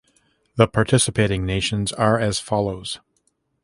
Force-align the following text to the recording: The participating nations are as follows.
The 0.55 0.67
participating 0.67 1.45
nations 1.45 1.91
are 1.93 2.17
as 2.17 2.39
follows. 2.39 2.99